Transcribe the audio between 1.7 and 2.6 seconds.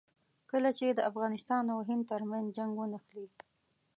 او هند ترمنځ